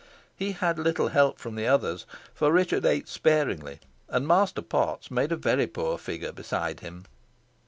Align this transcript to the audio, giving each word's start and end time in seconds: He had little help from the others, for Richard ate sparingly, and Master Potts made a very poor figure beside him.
He 0.35 0.53
had 0.53 0.79
little 0.79 1.09
help 1.09 1.37
from 1.37 1.53
the 1.53 1.67
others, 1.67 2.07
for 2.33 2.51
Richard 2.51 2.87
ate 2.87 3.07
sparingly, 3.07 3.79
and 4.09 4.27
Master 4.27 4.63
Potts 4.63 5.11
made 5.11 5.31
a 5.31 5.35
very 5.35 5.67
poor 5.67 5.99
figure 5.99 6.31
beside 6.31 6.79
him. 6.79 7.05